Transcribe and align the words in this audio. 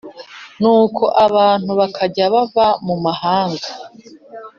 Nuko 0.59 1.03
abantu 1.25 1.71
bakajya 1.79 2.25
bava 2.33 2.67
mu 2.85 2.95
mahanga 3.05 3.67